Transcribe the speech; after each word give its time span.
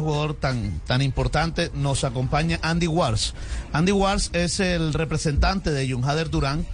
jugador 0.00 0.32
tan, 0.32 0.80
tan 0.86 1.02
importante, 1.02 1.70
nos 1.74 2.04
acompaña 2.04 2.58
Andy 2.62 2.86
Wars. 2.86 3.34
Andy 3.74 3.92
Wars 3.92 4.30
es 4.32 4.58
el 4.58 4.94
representante 4.94 5.70
de 5.70 5.90
John 5.90 6.02
Hader 6.04 6.30
Durán. 6.30 6.64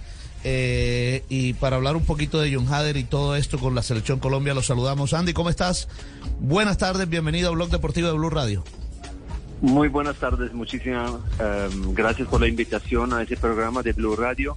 Eh, 0.45 1.25
y 1.27 1.51
para 1.51 1.75
hablar 1.75 1.97
un 1.97 2.05
poquito 2.05 2.39
de 2.39 2.55
John 2.55 2.73
Hader 2.73 2.95
y 2.95 3.03
todo 3.03 3.35
esto 3.35 3.59
con 3.59 3.75
la 3.75 3.81
selección 3.81 4.19
Colombia, 4.19 4.53
lo 4.53 4.61
saludamos. 4.61 5.13
Andy, 5.13 5.33
¿cómo 5.33 5.49
estás? 5.49 5.89
Buenas 6.39 6.77
tardes, 6.77 7.09
bienvenido 7.09 7.49
a 7.49 7.51
Blog 7.51 7.69
Deportivo 7.69 8.07
de 8.07 8.13
Blue 8.13 8.29
Radio. 8.29 8.63
Muy 9.59 9.89
buenas 9.89 10.15
tardes, 10.15 10.53
muchísimas 10.53 11.11
um, 11.11 11.93
gracias 11.93 12.25
por 12.29 12.39
la 12.39 12.47
invitación 12.47 13.11
a 13.11 13.21
ese 13.21 13.35
programa 13.35 13.83
de 13.83 13.91
Blue 13.91 14.15
Radio. 14.15 14.55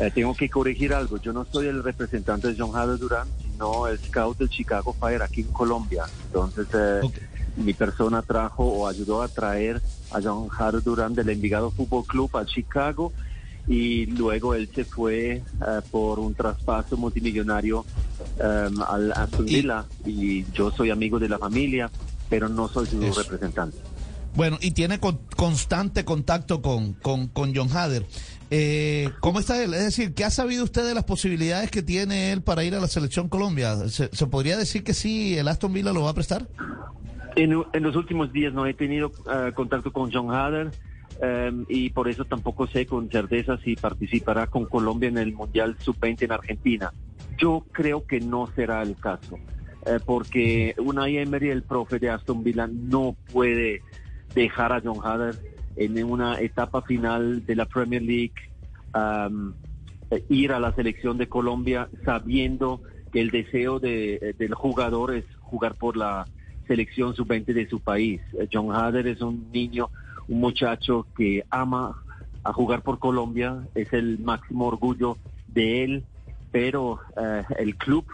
Eh, 0.00 0.10
tengo 0.12 0.34
que 0.34 0.48
corregir 0.48 0.92
algo, 0.92 1.18
yo 1.18 1.32
no 1.32 1.44
soy 1.44 1.68
el 1.68 1.84
representante 1.84 2.48
de 2.48 2.56
John 2.58 2.74
Hader 2.74 2.98
Durán, 2.98 3.28
sino 3.40 3.86
el 3.86 4.00
scout 4.00 4.38
del 4.38 4.48
Chicago 4.48 4.92
Fire 4.98 5.22
aquí 5.22 5.42
en 5.42 5.52
Colombia. 5.52 6.02
Entonces, 6.26 6.66
eh, 6.74 7.00
okay 7.00 7.31
mi 7.56 7.74
persona 7.74 8.22
trajo 8.22 8.64
o 8.64 8.86
ayudó 8.86 9.22
a 9.22 9.28
traer 9.28 9.80
a 10.10 10.20
John 10.22 10.48
Harold 10.56 10.84
Durán 10.84 11.14
del 11.14 11.28
Envigado 11.30 11.70
Fútbol 11.70 12.04
Club 12.04 12.36
a 12.36 12.44
Chicago 12.44 13.12
y 13.68 14.06
luego 14.06 14.54
él 14.54 14.68
se 14.74 14.84
fue 14.84 15.42
uh, 15.60 15.88
por 15.90 16.18
un 16.18 16.34
traspaso 16.34 16.96
multimillonario 16.96 17.80
um, 17.80 18.82
al 18.82 19.12
Aston 19.12 19.44
Villa 19.46 19.84
y, 20.04 20.38
y, 20.38 20.46
yo 20.52 20.70
soy 20.72 20.90
amigo 20.90 21.18
de 21.18 21.28
la 21.28 21.38
familia, 21.38 21.90
pero 22.28 22.48
no 22.48 22.68
soy 22.68 22.86
su 22.86 23.02
Eso. 23.02 23.22
representante. 23.22 23.78
Bueno, 24.34 24.58
y 24.60 24.70
tiene 24.70 24.98
con, 24.98 25.20
constante 25.36 26.04
contacto 26.04 26.62
con, 26.62 26.94
con, 26.94 27.28
con 27.28 27.54
John 27.54 27.68
Hader. 27.70 28.06
Eh, 28.50 29.10
¿Cómo 29.20 29.40
está 29.40 29.62
él? 29.62 29.74
Es 29.74 29.84
decir, 29.84 30.14
¿qué 30.14 30.24
ha 30.24 30.30
sabido 30.30 30.64
usted 30.64 30.86
de 30.86 30.94
las 30.94 31.04
posibilidades 31.04 31.70
que 31.70 31.82
tiene 31.82 32.32
él 32.32 32.42
para 32.42 32.64
ir 32.64 32.74
a 32.74 32.80
la 32.80 32.88
selección 32.88 33.28
Colombia? 33.28 33.88
¿Se, 33.88 34.08
¿se 34.12 34.26
podría 34.26 34.56
decir 34.56 34.84
que 34.84 34.94
sí, 34.94 35.36
el 35.36 35.48
Aston 35.48 35.72
Villa 35.72 35.92
lo 35.92 36.02
va 36.02 36.10
a 36.10 36.14
prestar? 36.14 36.48
En, 37.36 37.64
en, 37.72 37.82
los 37.82 37.96
últimos 37.96 38.32
días 38.32 38.52
no 38.52 38.66
he 38.66 38.74
tenido 38.74 39.08
uh, 39.08 39.52
contacto 39.54 39.92
con 39.92 40.12
John 40.12 40.30
Hader 40.30 40.70
um, 41.20 41.64
y 41.68 41.90
por 41.90 42.08
eso 42.08 42.24
tampoco 42.24 42.66
sé 42.66 42.86
con 42.86 43.10
certeza 43.10 43.58
si 43.58 43.76
participará 43.76 44.46
con 44.46 44.66
Colombia 44.66 45.08
en 45.08 45.18
el 45.18 45.32
Mundial 45.32 45.76
Sub-20 45.78 46.22
en 46.22 46.32
Argentina. 46.32 46.92
Yo 47.38 47.64
creo 47.72 48.06
que 48.06 48.20
no 48.20 48.46
será 48.48 48.82
el 48.82 48.96
caso, 48.96 49.36
uh, 49.36 50.04
porque 50.04 50.74
Unai 50.78 51.18
Emery, 51.18 51.50
el 51.50 51.62
profe 51.62 51.98
de 51.98 52.10
Aston 52.10 52.42
Villa, 52.42 52.66
no 52.66 53.16
puede 53.32 53.82
dejar 54.34 54.72
a 54.72 54.80
John 54.82 55.00
Hader 55.02 55.36
en 55.76 56.02
una 56.04 56.38
etapa 56.40 56.82
final 56.82 57.46
de 57.46 57.56
la 57.56 57.66
Premier 57.66 58.02
League 58.02 58.34
um, 58.94 59.54
ir 60.28 60.52
a 60.52 60.60
la 60.60 60.74
selección 60.74 61.16
de 61.16 61.28
Colombia 61.28 61.88
sabiendo 62.04 62.82
que 63.10 63.20
el 63.20 63.30
deseo 63.30 63.78
de, 63.78 64.34
del 64.38 64.54
jugador 64.54 65.14
es 65.14 65.24
jugar 65.40 65.74
por 65.74 65.96
la 65.96 66.26
selección 66.66 67.14
sub-20 67.14 67.46
de 67.46 67.68
su 67.68 67.80
país. 67.80 68.20
John 68.52 68.74
Hader 68.74 69.06
es 69.06 69.20
un 69.20 69.50
niño, 69.52 69.88
un 70.28 70.40
muchacho 70.40 71.06
que 71.16 71.44
ama 71.50 72.02
a 72.44 72.52
jugar 72.52 72.82
por 72.82 72.98
Colombia, 72.98 73.62
es 73.74 73.92
el 73.92 74.18
máximo 74.18 74.66
orgullo 74.66 75.16
de 75.48 75.84
él, 75.84 76.04
pero 76.50 77.00
uh, 77.16 77.54
el 77.58 77.76
club 77.76 78.04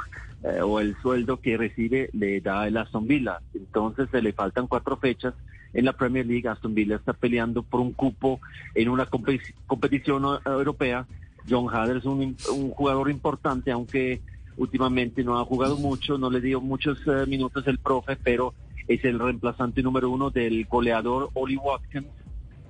uh, 0.42 0.64
o 0.64 0.80
el 0.80 0.96
sueldo 1.00 1.40
que 1.40 1.56
recibe 1.56 2.10
le 2.12 2.40
da 2.40 2.66
el 2.66 2.76
Aston 2.76 3.06
Villa. 3.06 3.40
Entonces 3.54 4.08
se 4.10 4.22
le 4.22 4.32
faltan 4.32 4.66
cuatro 4.66 4.96
fechas 4.96 5.34
en 5.72 5.84
la 5.84 5.92
Premier 5.92 6.26
League. 6.26 6.48
Aston 6.48 6.74
Villa 6.74 6.96
está 6.96 7.12
peleando 7.12 7.62
por 7.62 7.80
un 7.80 7.92
cupo 7.92 8.40
en 8.74 8.88
una 8.88 9.06
comp 9.06 9.28
competición 9.66 10.24
europea. 10.44 11.06
John 11.48 11.74
Hader 11.74 11.96
es 11.98 12.04
un, 12.04 12.36
un 12.52 12.70
jugador 12.70 13.10
importante, 13.10 13.70
aunque 13.72 14.20
últimamente 14.58 15.24
no 15.24 15.38
ha 15.38 15.44
jugado 15.44 15.76
mucho, 15.76 16.18
no 16.18 16.30
le 16.30 16.40
dio 16.40 16.60
muchos 16.60 17.06
uh, 17.06 17.26
minutos 17.26 17.66
el 17.66 17.78
profe, 17.78 18.16
pero 18.16 18.54
es 18.86 19.04
el 19.04 19.18
reemplazante 19.18 19.82
número 19.82 20.10
uno 20.10 20.30
del 20.30 20.66
goleador 20.66 21.30
Oli 21.34 21.56
Watkins. 21.56 22.06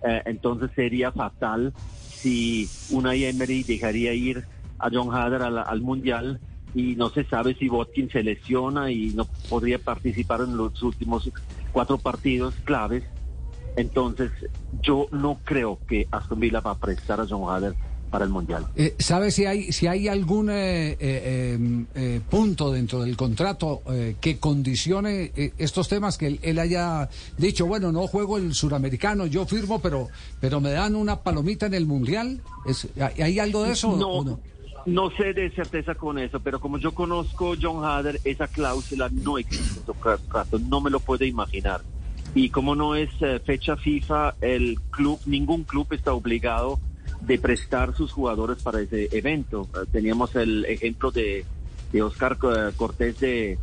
Uh, 0.00 0.22
entonces 0.26 0.70
sería 0.76 1.10
fatal 1.10 1.72
si 2.08 2.68
Unai 2.90 3.24
Emery 3.24 3.64
dejaría 3.64 4.12
ir 4.14 4.44
a 4.78 4.90
John 4.92 5.12
Hader 5.12 5.42
al, 5.42 5.58
al, 5.58 5.80
Mundial 5.80 6.40
y 6.74 6.94
no 6.94 7.08
se 7.08 7.24
sabe 7.24 7.54
si 7.54 7.68
Watkins 7.68 8.12
se 8.12 8.22
lesiona 8.22 8.92
y 8.92 9.10
no 9.10 9.26
podría 9.48 9.78
participar 9.78 10.42
en 10.42 10.56
los 10.56 10.80
últimos 10.82 11.28
cuatro 11.72 11.98
partidos 11.98 12.54
claves. 12.64 13.04
Entonces 13.76 14.30
yo 14.82 15.06
no 15.10 15.38
creo 15.44 15.78
que 15.88 16.06
Aston 16.10 16.38
Villa 16.38 16.60
va 16.60 16.72
a 16.72 16.78
prestar 16.78 17.20
a 17.20 17.26
John 17.28 17.48
Hader 17.48 17.74
para 18.08 18.24
el 18.24 18.30
mundial. 18.30 18.66
Eh, 18.76 18.94
¿Sabe 18.98 19.30
si 19.30 19.44
hay 19.44 19.72
si 19.72 19.86
hay 19.86 20.08
algún 20.08 20.50
eh, 20.50 20.96
eh, 20.98 21.84
eh 21.94 22.20
punto 22.28 22.72
dentro 22.72 23.02
del 23.02 23.16
contrato 23.16 23.82
eh, 23.90 24.16
que 24.20 24.38
condicione 24.38 25.32
estos 25.58 25.88
temas 25.88 26.18
que 26.18 26.26
él, 26.26 26.40
él, 26.42 26.58
haya 26.58 27.08
dicho 27.36 27.66
bueno 27.66 27.92
no 27.92 28.06
juego 28.06 28.38
el 28.38 28.54
suramericano 28.54 29.26
yo 29.26 29.46
firmo 29.46 29.80
pero 29.80 30.08
pero 30.40 30.60
me 30.60 30.70
dan 30.70 30.96
una 30.96 31.20
palomita 31.20 31.66
en 31.66 31.74
el 31.74 31.86
mundial 31.86 32.40
¿Es, 32.66 32.88
hay 32.98 33.38
algo 33.38 33.62
de 33.62 33.72
eso 33.72 33.96
no, 33.96 34.24
no? 34.24 34.40
No 34.86 35.10
sé 35.10 35.34
de 35.34 35.50
certeza 35.50 35.94
con 35.94 36.18
eso, 36.18 36.40
pero 36.40 36.60
como 36.60 36.78
yo 36.78 36.92
conozco 36.92 37.54
John 37.60 37.84
Hader, 37.84 38.20
esa 38.24 38.48
cláusula 38.48 39.10
no 39.12 39.36
existe 39.36 39.80
en 39.80 39.86
su 39.86 39.92
contrato, 39.92 40.58
no 40.58 40.80
me 40.80 40.88
lo 40.88 40.98
puede 40.98 41.26
imaginar. 41.26 41.82
Y 42.34 42.48
como 42.48 42.74
no 42.74 42.94
es 42.94 43.10
fecha 43.44 43.76
FIFA, 43.76 44.36
el 44.40 44.80
club, 44.90 45.20
ningún 45.26 45.64
club 45.64 45.88
está 45.90 46.14
obligado 46.14 46.78
de 47.20 47.38
prestar 47.38 47.94
sus 47.94 48.12
jugadores 48.12 48.62
para 48.62 48.80
ese 48.80 49.08
evento. 49.12 49.68
Teníamos 49.90 50.34
el 50.36 50.64
ejemplo 50.64 51.10
de, 51.10 51.44
de 51.92 52.02
Oscar 52.02 52.38
Cortés 52.76 53.20
de, 53.20 53.58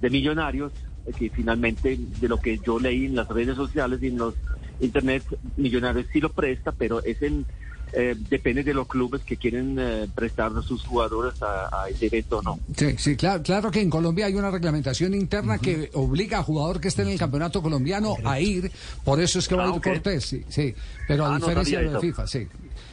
de 0.00 0.10
Millonarios, 0.10 0.72
que 1.18 1.30
finalmente 1.30 1.98
de 2.20 2.28
lo 2.28 2.38
que 2.38 2.58
yo 2.58 2.78
leí 2.78 3.06
en 3.06 3.16
las 3.16 3.28
redes 3.28 3.56
sociales 3.56 4.02
y 4.02 4.08
en 4.08 4.18
los 4.18 4.34
internet, 4.80 5.22
Millonarios 5.56 6.06
sí 6.12 6.20
lo 6.20 6.30
presta, 6.30 6.72
pero 6.72 7.02
es 7.04 7.20
en, 7.22 7.44
eh, 7.92 8.14
depende 8.28 8.62
de 8.62 8.74
los 8.74 8.86
clubes 8.86 9.22
que 9.22 9.36
quieren 9.36 9.76
eh, 9.78 10.08
prestar 10.14 10.50
sus 10.62 10.84
jugadores 10.84 11.40
a, 11.42 11.82
a, 11.84 11.88
ese 11.88 12.06
evento 12.06 12.38
o 12.38 12.42
no. 12.42 12.60
Sí, 12.76 12.94
sí, 12.98 13.16
claro, 13.16 13.42
claro 13.42 13.70
que 13.70 13.80
en 13.80 13.90
Colombia 13.90 14.26
hay 14.26 14.34
una 14.34 14.50
reglamentación 14.50 15.14
interna 15.14 15.54
uh 15.54 15.56
-huh. 15.56 15.60
que 15.60 15.90
obliga 15.94 16.38
a 16.38 16.42
jugador 16.42 16.80
que 16.80 16.88
esté 16.88 17.02
en 17.02 17.08
el 17.08 17.18
campeonato 17.18 17.62
colombiano 17.62 18.10
Correcto. 18.10 18.30
a 18.30 18.40
ir, 18.40 18.72
por 19.04 19.20
eso 19.20 19.38
es 19.38 19.48
que 19.48 19.54
va 19.54 19.64
ah, 19.64 19.66
a 19.66 19.70
ir 19.70 19.76
okay. 19.76 19.92
Cortés, 19.92 20.24
sí, 20.24 20.44
sí, 20.48 20.74
pero 21.06 21.26
a 21.26 21.34
ah, 21.34 21.38
diferencia 21.38 21.82
no 21.82 21.92
de 21.92 22.00
FIFA, 22.00 22.26
sí. 22.26 22.46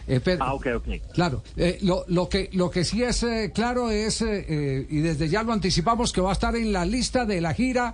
Eh, 0.07 0.21
pero, 0.23 0.43
ah, 0.43 0.53
ok, 0.53 0.67
ok. 0.77 0.87
Claro, 1.13 1.43
eh, 1.57 1.79
lo, 1.81 2.05
lo, 2.07 2.29
que, 2.29 2.49
lo 2.53 2.69
que 2.69 2.85
sí 2.85 3.03
es 3.03 3.23
eh, 3.23 3.51
claro 3.53 3.91
es, 3.91 4.21
eh, 4.21 4.87
y 4.89 4.99
desde 4.99 5.27
ya 5.27 5.43
lo 5.43 5.51
anticipamos, 5.51 6.13
que 6.13 6.21
va 6.21 6.29
a 6.29 6.33
estar 6.33 6.55
en 6.55 6.71
la 6.71 6.85
lista 6.85 7.25
de 7.25 7.41
la 7.41 7.53
gira 7.53 7.93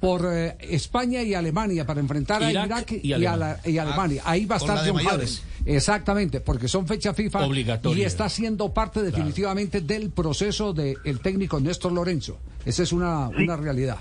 por 0.00 0.28
eh, 0.32 0.56
España 0.60 1.22
y 1.22 1.34
Alemania 1.34 1.84
para 1.84 2.00
enfrentar 2.00 2.42
Irak 2.42 2.62
a 2.62 2.66
Irak 2.66 2.92
y, 2.92 3.08
y, 3.08 3.12
a 3.26 3.36
la, 3.36 3.60
y 3.64 3.78
a 3.78 3.82
Alemania. 3.82 4.22
Ahí 4.24 4.46
va 4.46 4.56
a 4.56 4.58
estar 4.58 4.78
John. 4.86 5.00
Exactamente, 5.76 6.40
porque 6.40 6.66
son 6.66 6.86
fecha 6.86 7.12
FIFA 7.12 7.46
y 7.94 8.02
está 8.02 8.28
siendo 8.28 8.72
parte 8.72 9.02
definitivamente 9.02 9.82
claro. 9.82 10.00
del 10.00 10.10
proceso 10.10 10.72
del 10.72 10.96
de 11.04 11.14
técnico 11.14 11.60
Néstor 11.60 11.92
Lorenzo. 11.92 12.38
Esa 12.64 12.82
es 12.82 12.92
una, 12.92 13.28
sí. 13.36 13.44
una 13.44 13.56
realidad. 13.56 13.98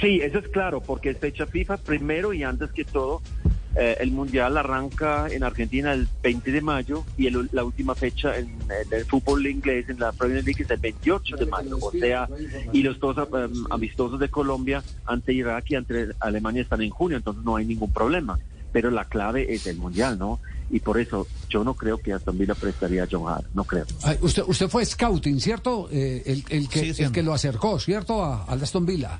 Sí, 0.00 0.20
eso 0.22 0.38
es 0.38 0.48
claro, 0.48 0.80
porque 0.80 1.10
es 1.10 1.18
fecha 1.18 1.46
FIFA 1.46 1.78
primero 1.78 2.32
y 2.32 2.42
antes 2.44 2.70
que 2.70 2.84
todo 2.84 3.20
eh, 3.78 3.96
el 4.00 4.10
Mundial 4.10 4.56
arranca 4.56 5.26
en 5.28 5.42
Argentina 5.42 5.92
el 5.92 6.08
20 6.22 6.50
de 6.50 6.60
mayo 6.60 7.04
y 7.18 7.26
el, 7.26 7.48
la 7.52 7.64
última 7.64 7.94
fecha 7.94 8.38
en, 8.38 8.48
en, 8.48 8.92
el 8.92 9.04
fútbol 9.04 9.46
inglés, 9.46 9.88
en 9.88 9.98
la 9.98 10.12
Premier 10.12 10.44
League, 10.44 10.62
es 10.62 10.70
el 10.70 10.78
28 10.78 11.36
de 11.36 11.46
mayo. 11.46 11.78
O 11.80 11.90
sea, 11.90 12.28
y 12.72 12.82
los 12.82 12.98
dos 12.98 13.16
um, 13.18 13.66
amistosos 13.70 14.18
de 14.18 14.28
Colombia 14.28 14.82
ante 15.04 15.32
Irak 15.32 15.64
y 15.70 15.74
ante 15.74 16.08
Alemania 16.20 16.62
están 16.62 16.80
en 16.80 16.90
junio, 16.90 17.18
entonces 17.18 17.44
no 17.44 17.56
hay 17.56 17.66
ningún 17.66 17.92
problema. 17.92 18.38
Pero 18.76 18.90
la 18.90 19.06
clave 19.06 19.54
es 19.54 19.66
el 19.66 19.78
Mundial, 19.78 20.18
¿no? 20.18 20.38
Y 20.68 20.80
por 20.80 21.00
eso 21.00 21.26
yo 21.48 21.64
no 21.64 21.72
creo 21.72 21.96
que 21.96 22.12
Aston 22.12 22.36
Villa 22.36 22.54
prestaría 22.54 23.04
a 23.04 23.08
John 23.10 23.26
Hart, 23.26 23.46
no 23.54 23.64
creo. 23.64 23.86
Ay, 24.02 24.18
usted, 24.20 24.42
usted 24.46 24.68
fue 24.68 24.84
scouting, 24.84 25.40
¿cierto? 25.40 25.88
Eh, 25.90 26.22
el, 26.26 26.44
el, 26.50 26.68
que, 26.68 26.92
sí, 26.92 27.02
el 27.02 27.10
que 27.10 27.22
lo 27.22 27.32
acercó, 27.32 27.78
¿cierto? 27.80 28.22
A, 28.22 28.44
a 28.44 28.52
Aston 28.52 28.84
Villa. 28.84 29.18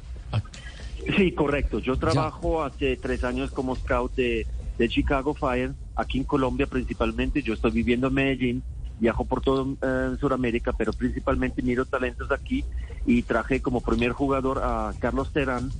Sí, 1.16 1.32
correcto. 1.32 1.78
Yo 1.78 1.96
trabajo 1.96 2.60
ya. 2.60 2.66
hace 2.66 2.96
tres 2.98 3.24
años 3.24 3.50
como 3.50 3.74
scout 3.76 4.14
de, 4.14 4.46
de, 4.76 4.88
Chicago 4.90 5.32
Fire, 5.32 5.72
aquí 5.94 6.18
en 6.18 6.24
Colombia 6.24 6.66
principalmente. 6.66 7.40
Yo 7.40 7.54
estoy 7.54 7.70
viviendo 7.70 8.08
en 8.08 8.12
Medellín, 8.12 8.62
viajo 9.00 9.24
por 9.24 9.40
todo 9.40 9.74
eh, 9.80 10.16
Sudamérica, 10.20 10.74
pero 10.74 10.92
principalmente 10.92 11.62
miro 11.62 11.86
talentos 11.86 12.30
aquí 12.30 12.62
y 13.06 13.22
traje 13.22 13.62
como 13.62 13.80
primer 13.80 14.12
jugador 14.12 14.58
a 14.62 14.92
Carlos 14.98 15.32
Terán, 15.32 15.70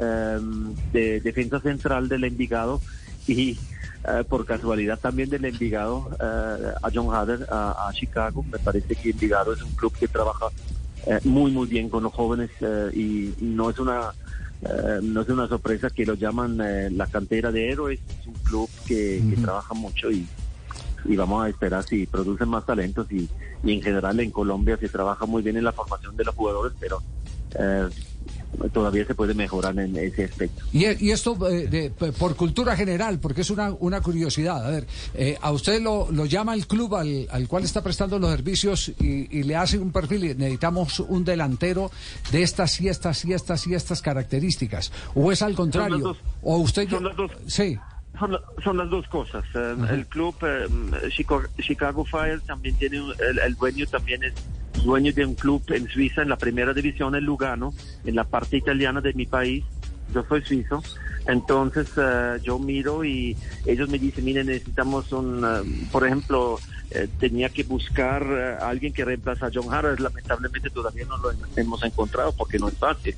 eh, 0.00 0.38
de 0.90 1.20
defensa 1.20 1.60
central 1.60 2.08
del 2.08 2.24
Envigado 2.24 2.80
y 3.26 3.58
eh, 4.08 4.24
por 4.28 4.44
casualidad 4.46 4.98
también 4.98 5.28
del 5.28 5.44
Envigado 5.44 6.08
eh, 6.20 6.72
a 6.82 6.90
John 6.94 7.12
Hader 7.14 7.46
a, 7.50 7.88
a, 7.88 7.92
Chicago. 7.92 8.44
Me 8.44 8.58
parece 8.58 8.94
que 8.94 9.10
Envigado 9.10 9.52
es 9.52 9.62
un 9.62 9.72
club 9.72 9.92
que 9.98 10.08
trabaja 10.08 10.46
eh, 11.06 11.20
muy 11.24 11.50
muy 11.50 11.66
bien 11.66 11.88
con 11.88 12.02
los 12.02 12.12
jóvenes 12.12 12.50
eh, 12.60 12.90
y 12.94 13.34
no 13.40 13.70
es 13.70 13.78
una 13.78 14.12
Uh, 14.62 15.02
no 15.02 15.20
es 15.20 15.28
una 15.28 15.46
sorpresa 15.46 15.90
que 15.90 16.06
lo 16.06 16.14
llaman 16.14 16.58
uh, 16.58 16.90
la 16.90 17.06
cantera 17.06 17.52
de 17.52 17.70
héroes, 17.70 18.00
es 18.20 18.26
un 18.26 18.32
club 18.42 18.70
que, 18.86 19.20
uh 19.20 19.24
-huh. 19.24 19.30
que 19.34 19.36
trabaja 19.42 19.74
mucho 19.74 20.10
y, 20.10 20.26
y, 21.04 21.14
vamos 21.14 21.44
a 21.44 21.50
esperar 21.50 21.84
si 21.84 22.06
producen 22.06 22.48
más 22.48 22.64
talentos 22.64 23.06
y, 23.12 23.28
y, 23.62 23.72
en 23.72 23.82
general 23.82 24.18
en 24.18 24.30
Colombia 24.30 24.78
se 24.78 24.88
trabaja 24.88 25.26
muy 25.26 25.42
bien 25.42 25.58
en 25.58 25.64
la 25.64 25.72
formación 25.72 26.16
de 26.16 26.24
los 26.24 26.34
jugadores, 26.34 26.72
pero 26.80 27.02
uh, 27.58 27.90
todavía 28.72 29.04
se 29.06 29.14
puede 29.14 29.34
mejorar 29.34 29.78
en 29.78 29.96
ese 29.96 30.24
aspecto. 30.24 30.64
Y, 30.72 31.10
esto 31.10 31.34
de, 31.34 31.92
por 32.18 32.36
cultura 32.36 32.76
general, 32.76 33.18
porque 33.18 33.42
es 33.42 33.50
una, 33.50 33.72
una 33.80 34.00
curiosidad. 34.00 34.66
A 34.66 34.70
ver, 34.70 34.86
a 35.40 35.52
usted 35.52 35.80
lo, 35.80 36.10
lo 36.10 36.26
llama 36.26 36.54
el 36.54 36.66
club 36.66 36.94
al, 36.96 37.26
al 37.30 37.48
cual 37.48 37.64
está 37.64 37.82
prestando 37.82 38.18
los 38.18 38.30
servicios 38.30 38.88
y, 39.00 39.38
y 39.38 39.42
le 39.42 39.56
hace 39.56 39.78
un 39.78 39.92
perfil 39.92 40.24
y 40.24 40.34
necesitamos 40.34 41.00
un 41.00 41.24
delantero 41.24 41.90
de 42.32 42.42
estas 42.42 42.80
y 42.80 42.88
estas 42.88 43.24
y 43.24 43.32
estas 43.32 43.66
y 43.66 43.74
estas 43.74 44.02
características. 44.02 44.92
¿O 45.14 45.32
es 45.32 45.42
al 45.42 45.54
contrario? 45.54 46.16
¿O 46.42 46.58
usted... 46.58 46.88
Son 46.88 47.04
las 47.04 47.16
dos. 47.16 47.30
Sí. 47.46 47.78
Son, 48.18 48.76
las 48.78 48.88
dos 48.88 49.06
cosas. 49.08 49.44
Eh, 49.54 49.76
el 49.90 50.06
club 50.06 50.34
eh, 50.42 50.66
Chicago 51.60 52.04
Fire 52.04 52.40
también 52.40 52.74
tiene, 52.76 52.98
el, 53.44 53.54
dueño 53.56 53.86
también 53.86 54.24
es 54.24 54.32
dueño 54.82 55.12
de 55.12 55.24
un 55.24 55.34
club 55.34 55.62
en 55.68 55.88
Suiza, 55.88 56.22
en 56.22 56.28
la 56.28 56.36
primera 56.36 56.72
división, 56.72 57.14
en 57.14 57.24
Lugano, 57.24 57.74
en 58.04 58.14
la 58.14 58.24
parte 58.24 58.56
italiana 58.56 59.00
de 59.00 59.12
mi 59.14 59.26
país. 59.26 59.64
Yo 60.14 60.24
soy 60.28 60.42
suizo. 60.42 60.82
Entonces 61.26 61.88
eh, 61.96 62.38
yo 62.42 62.58
miro 62.58 63.04
y 63.04 63.36
ellos 63.64 63.88
me 63.88 63.98
dicen, 63.98 64.24
miren, 64.24 64.46
necesitamos 64.46 65.10
un, 65.10 65.44
por 65.90 66.06
ejemplo, 66.06 66.58
eh, 66.92 67.08
tenía 67.18 67.48
que 67.48 67.64
buscar 67.64 68.22
eh, 68.22 68.56
alguien 68.62 68.92
que 68.92 69.04
reemplaza 69.04 69.46
a 69.46 69.50
John 69.52 69.72
Hader. 69.72 70.00
Lamentablemente 70.00 70.70
todavía 70.70 71.04
no 71.06 71.16
lo 71.18 71.32
hemos 71.56 71.82
encontrado 71.82 72.32
porque 72.32 72.58
no 72.58 72.68
es 72.68 72.74
fácil, 72.74 73.16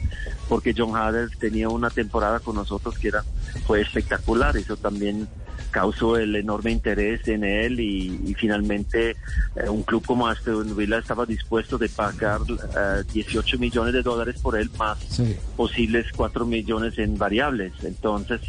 porque 0.49 0.75
John 0.77 0.97
Hader 0.97 1.29
tenía 1.39 1.69
una 1.69 1.91
temporada 1.91 2.41
con 2.41 2.57
nosotros 2.57 2.99
que 2.99 3.09
era 3.09 3.25
fue 3.67 3.83
espectacular. 3.83 4.57
Eso 4.57 4.77
también 4.79 5.29
causó 5.71 6.17
el 6.17 6.35
enorme 6.37 6.71
interés 6.71 7.27
en 7.29 7.45
él 7.45 7.81
y, 7.81 8.35
finalmente 8.39 9.11
eh, 9.57 9.69
un 9.69 9.83
club 9.83 10.05
como 10.07 10.27
Aston 10.27 10.77
Villa 10.77 10.99
estaba 10.99 11.27
dispuesto 11.27 11.79
de 11.79 11.89
pagar 11.89 12.41
18 13.13 13.59
millones 13.59 13.93
de 13.93 14.03
dólares 14.03 14.41
por 14.41 14.57
él 14.57 14.71
más 14.79 14.99
posibles 15.57 16.07
4 16.17 16.47
millones 16.47 16.99
en 16.99 17.19
variables. 17.19 17.73
Entonces 17.83 18.41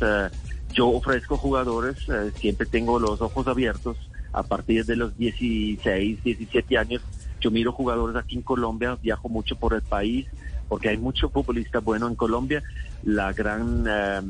yo 0.74 0.90
ofrezco 0.90 1.38
jugadores, 1.38 1.98
siempre 2.36 2.68
tengo 2.68 3.00
los 3.00 3.22
ojos 3.22 3.48
abiertos 3.48 3.98
a 4.32 4.44
partir 4.44 4.86
de 4.86 4.96
los 4.96 5.18
16, 5.18 6.24
17 6.24 6.78
años. 6.78 7.02
Yo 7.42 7.52
miro 7.52 7.72
jugadores 7.72 8.16
aquí 8.16 8.36
en 8.36 8.42
Colombia, 8.42 8.98
viajo 9.02 9.30
mucho 9.30 9.56
por 9.56 9.74
el 9.74 9.82
país, 9.82 10.28
porque 10.68 10.90
hay 10.90 10.98
mucho 10.98 11.30
futbolista 11.30 11.80
bueno 11.80 12.08
en 12.08 12.16
Colombia. 12.16 12.64
La 13.04 13.34
gran, 13.34 13.86
eh, 13.88 14.22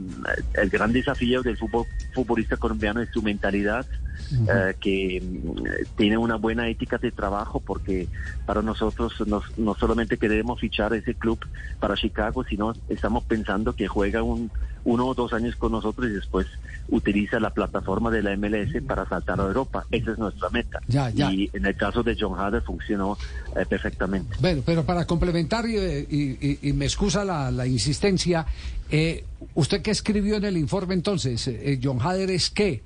el 0.54 0.70
gran 0.70 0.94
desafío 0.94 1.42
del 1.42 1.58
fútbol, 1.58 1.86
futbolista 2.14 2.58
colombiano 2.58 3.02
es 3.02 3.10
su 3.12 3.22
mentalidad, 3.22 3.86
eh, 4.32 4.76
que 4.80 5.22
mm, 5.22 5.96
tiene 5.96 6.18
una 6.18 6.36
buena 6.36 6.68
ética 6.70 6.98
de 6.98 7.12
trabajo, 7.12 7.60
porque 7.60 8.08
para 8.46 8.62
nosotros 8.62 9.14
no 9.58 9.76
solamente 9.76 10.18
queremos 10.18 10.60
fichar 10.60 10.94
ese 10.94 11.16
club 11.16 11.40
para 11.80 11.96
Chicago, 11.96 12.44
sino 12.44 12.74
estamos 12.90 13.24
pensando 13.24 13.74
que 13.74 13.88
juega 13.88 14.22
un, 14.24 14.52
uno 14.84 15.08
o 15.08 15.14
dos 15.14 15.34
años 15.34 15.56
con 15.56 15.72
nosotros 15.72 16.10
y 16.10 16.14
después 16.14 16.48
utiliza 16.90 17.40
la 17.40 17.52
plataforma 17.52 18.10
de 18.10 18.24
la 18.24 18.36
MLS 18.36 18.82
para 18.86 19.08
saltar 19.08 19.40
a 19.40 19.44
Europa. 19.44 19.86
Esa 19.92 20.12
es 20.12 20.18
nuestra 20.18 20.50
meta. 20.50 20.80
Y 21.16 21.50
en 21.54 21.66
el 21.66 21.76
caso 21.76 22.02
de 22.04 22.18
John 22.20 22.40
Hader 22.40 22.62
funcionó 22.64 23.18
eh, 23.56 23.66
perfectamente. 23.68 24.38
Bueno, 24.40 24.64
pero 24.66 24.84
para 24.84 25.06
complementar, 25.06 25.66
y, 25.68 26.74
me 26.74 26.86
excusa 26.86 27.24
la, 27.24 27.68
insistencia, 27.68 28.46
eh, 28.92 29.26
¿usted 29.56 29.82
qué 29.82 29.92
escribió 29.92 30.36
en 30.36 30.46
el 30.46 30.58
informe 30.58 30.94
entonces? 30.94 31.48
Eh, 31.48 31.80
¿John 31.82 32.00
Hader 32.02 32.32
es 32.32 32.50
qué? 32.50 32.82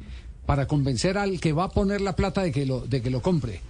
Para 0.45 0.67
convencer 0.67 1.17
al 1.17 1.39
que 1.39 1.53
va 1.53 1.65
a 1.65 1.69
poner 1.69 2.01
la 2.01 2.15
plata 2.15 2.41
de 2.41 2.51
que 2.51 2.65
lo, 2.65 2.81
de 2.81 3.01
que 3.01 3.09
lo 3.09 3.21
compre. 3.21 3.61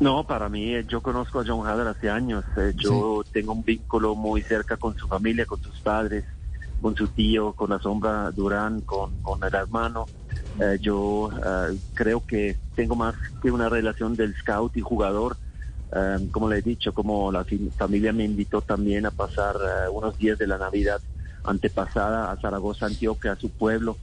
No, 0.00 0.26
para 0.26 0.48
mí, 0.48 0.72
yo 0.86 1.02
conozco 1.02 1.40
a 1.40 1.44
John 1.46 1.66
Hader 1.66 1.88
hace 1.88 2.08
años. 2.08 2.44
yo 2.76 3.24
tengo 3.32 3.52
un 3.52 3.64
vínculo 3.64 4.14
muy 4.14 4.42
cerca 4.42 4.76
con 4.76 4.96
su 4.96 5.08
familia, 5.08 5.44
con 5.44 5.60
sus 5.60 5.78
padres 5.80 6.24
con 6.80 6.96
su 6.96 7.08
tío, 7.08 7.52
con 7.52 7.70
la 7.70 7.78
sombra 7.78 8.30
Durán, 8.30 8.80
con, 8.82 9.14
con 9.22 9.42
el 9.42 9.54
hermano. 9.54 10.06
Eh, 10.60 10.78
yo 10.80 11.30
eh, 11.32 11.76
creo 11.94 12.24
que 12.26 12.56
tengo 12.74 12.94
más 12.96 13.14
que 13.42 13.50
una 13.50 13.68
relación 13.68 14.14
del 14.14 14.34
scout 14.36 14.76
y 14.76 14.80
jugador. 14.80 15.36
Eh, 15.92 16.28
como 16.30 16.48
le 16.48 16.58
he 16.58 16.62
dicho, 16.62 16.92
como 16.92 17.32
la 17.32 17.44
familia 17.76 18.12
me 18.12 18.24
invitó 18.24 18.60
también 18.60 19.06
a 19.06 19.10
pasar 19.10 19.56
unos 19.92 20.18
días 20.18 20.38
de 20.38 20.46
la 20.46 20.58
Navidad 20.58 21.00
antepasada 21.44 22.30
a 22.30 22.36
Zaragoza, 22.36 22.86
Antioquia, 22.86 23.32
a 23.32 23.36
su 23.36 23.50
pueblo. 23.50 23.96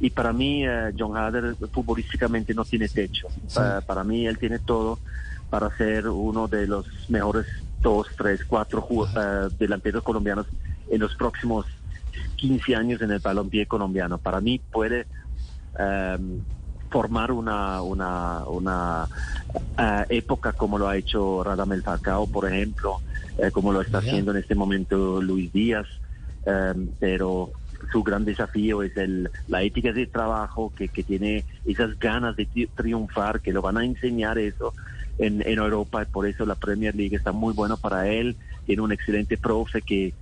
Y 0.00 0.10
para 0.10 0.32
mí, 0.32 0.64
John 0.98 1.16
Hader 1.16 1.54
futbolísticamente 1.72 2.54
no 2.54 2.64
tiene 2.64 2.88
techo. 2.88 3.28
para 3.86 4.04
mí, 4.04 4.26
él 4.26 4.38
tiene 4.38 4.58
todo 4.58 4.98
para 5.50 5.70
ser 5.76 6.08
uno 6.08 6.48
de 6.48 6.66
los 6.66 6.86
mejores 7.08 7.46
dos, 7.82 8.06
tres, 8.16 8.44
cuatro 8.46 8.86
delanteros 9.58 10.02
colombianos 10.02 10.46
en 10.88 11.00
los 11.00 11.14
próximos 11.14 11.66
15 12.36 12.76
años 12.76 13.02
en 13.02 13.10
el 13.10 13.18
balompié 13.18 13.66
colombiano. 13.66 14.18
Para 14.18 14.40
mí 14.40 14.58
puede 14.58 15.06
em, 15.78 16.40
formar 16.92 17.32
una, 17.32 17.80
una, 17.82 18.44
una 18.46 19.08
eh, 19.78 20.04
época 20.10 20.52
como 20.52 20.78
lo 20.78 20.88
ha 20.88 20.96
hecho 20.96 21.42
Radamel 21.42 21.82
Falcao, 21.82 22.26
por 22.26 22.46
ejemplo, 22.46 23.00
eh, 23.38 23.50
como 23.50 23.72
lo 23.72 23.80
está 23.80 23.98
haciendo 23.98 24.30
en 24.30 24.36
este 24.36 24.54
momento 24.54 25.20
Luis 25.22 25.50
Díaz, 25.52 25.86
em, 26.44 26.88
pero 27.00 27.50
su 27.90 28.02
gran 28.02 28.24
desafío 28.24 28.82
es 28.82 28.96
el, 28.96 29.30
la 29.48 29.62
ética 29.62 29.92
de 29.92 30.06
trabajo, 30.06 30.72
que, 30.76 30.88
que 30.88 31.02
tiene 31.02 31.44
esas 31.64 31.98
ganas 31.98 32.36
de 32.36 32.46
triunfar, 32.76 33.40
que 33.40 33.52
lo 33.52 33.62
van 33.62 33.78
a 33.78 33.84
enseñar 33.84 34.38
eso 34.38 34.74
en, 35.18 35.42
en 35.46 35.58
Europa, 35.58 36.04
por 36.04 36.26
eso 36.26 36.44
la 36.44 36.54
Premier 36.54 36.94
League 36.94 37.16
está 37.16 37.32
muy 37.32 37.54
bueno 37.54 37.76
para 37.78 38.06
él, 38.08 38.36
tiene 38.66 38.82
un 38.82 38.92
excelente 38.92 39.38
profe 39.38 39.82
que 39.82 40.12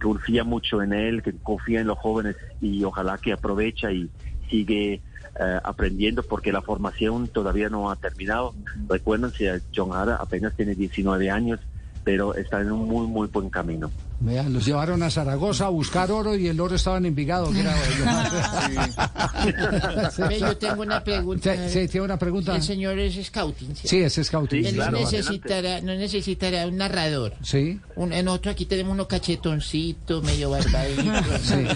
confía 0.00 0.44
mucho 0.44 0.82
en 0.82 0.92
él, 0.92 1.22
que 1.22 1.32
confía 1.32 1.80
en 1.80 1.86
los 1.86 1.98
jóvenes 1.98 2.36
y 2.60 2.84
ojalá 2.84 3.18
que 3.18 3.32
aprovecha 3.32 3.90
y 3.90 4.08
sigue 4.54 5.02
eh, 5.40 5.60
aprendiendo 5.64 6.22
porque 6.22 6.52
la 6.52 6.62
formación 6.62 7.26
todavía 7.26 7.68
no 7.68 7.90
ha 7.90 7.96
terminado. 7.96 8.54
Recuerden 8.88 9.32
si 9.32 9.46
John 9.74 9.92
Hara 9.92 10.14
apenas 10.16 10.54
tiene 10.54 10.76
19 10.76 11.28
años, 11.28 11.58
pero 12.04 12.34
está 12.36 12.60
en 12.60 12.70
un 12.70 12.86
muy, 12.86 13.08
muy 13.08 13.26
buen 13.26 13.50
camino. 13.50 13.90
Vean, 14.24 14.52
los 14.54 14.64
llevaron 14.64 15.02
a 15.02 15.10
Zaragoza 15.10 15.66
a 15.66 15.68
buscar 15.68 16.10
oro 16.10 16.34
y 16.34 16.48
el 16.48 16.58
oro 16.58 16.76
estaba 16.76 16.96
en 16.96 17.04
Envigado. 17.04 17.52
Yo 20.40 20.56
tengo 20.56 20.80
una 20.80 21.04
pregunta. 21.04 21.68
Sí, 21.68 21.86
tiene 21.88 22.06
una 22.06 22.18
pregunta. 22.18 22.56
El 22.56 22.62
señor 22.62 22.98
es 22.98 23.22
scouting. 23.26 23.76
Sí, 23.76 23.98
es 23.98 24.18
scouting. 24.22 24.64
Él 24.64 24.78
no, 24.78 24.90
necesitará, 24.92 25.82
no 25.82 25.94
necesitará 25.94 26.66
un 26.66 26.78
narrador. 26.78 27.34
Sí. 27.42 27.78
Un, 27.96 28.14
en 28.14 28.28
otro 28.28 28.50
aquí 28.50 28.64
tenemos 28.64 28.94
uno 28.94 29.06
cachetoncito, 29.06 30.22
medio 30.22 30.48
barbadito. 30.50 31.02
Sí. 31.44 31.66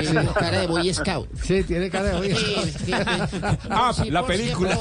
Tiene 0.00 0.26
cara 0.32 0.60
de 0.60 0.66
boy 0.66 0.94
scout. 0.94 1.28
Sí, 1.42 1.62
tiene 1.64 1.90
cara 1.90 2.08
de 2.08 2.16
boy 2.16 2.34
scout. 2.34 2.70
ah, 3.70 3.92
la 4.08 4.26
película. 4.26 4.78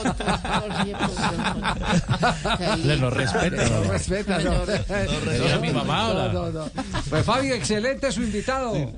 Le 2.86 2.96
lo 2.96 3.10
respeta. 3.10 3.68
Lo 3.68 3.84
respeta. 3.84 4.40
No, 4.40 4.66
no, 4.66 5.60
mi 5.62 5.72
mamá. 5.72 6.14
No, 6.14 6.32
no, 6.32 6.50
no. 6.52 6.72
Pues 7.18 7.26
Fabio, 7.26 7.56
excelente 7.56 8.12
su 8.12 8.22
invitado. 8.22 8.92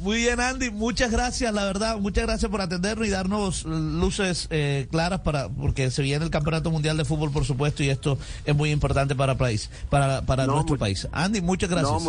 Muy 0.00 0.16
bien, 0.16 0.40
Andy, 0.40 0.70
muchas 0.70 1.12
gracias, 1.12 1.54
la 1.54 1.64
verdad, 1.66 1.98
muchas 1.98 2.24
gracias 2.24 2.50
por 2.50 2.60
atendernos 2.60 3.06
y 3.06 3.10
darnos 3.10 3.64
luces 3.64 4.48
eh, 4.50 4.88
claras 4.90 5.20
para, 5.20 5.48
porque 5.48 5.92
se 5.92 6.02
viene 6.02 6.24
el 6.24 6.32
Campeonato 6.32 6.72
Mundial 6.72 6.96
de 6.96 7.04
Fútbol, 7.04 7.30
por 7.30 7.44
supuesto, 7.44 7.84
y 7.84 7.90
esto 7.90 8.18
es 8.44 8.56
muy 8.56 8.72
importante 8.72 9.14
para, 9.14 9.36
país, 9.36 9.70
para, 9.88 10.22
para 10.22 10.46
nuestro 10.46 10.78
país. 10.78 11.06
Andy, 11.12 11.42
muchas 11.42 11.70
gracias. 11.70 12.02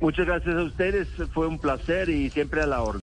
muchas 0.00 0.24
gracias 0.24 0.56
a 0.56 0.62
ustedes, 0.62 1.08
fue 1.34 1.46
un 1.46 1.58
placer 1.58 2.08
y 2.08 2.30
siempre 2.30 2.62
a 2.62 2.66
la 2.66 2.80
orden. 2.80 3.00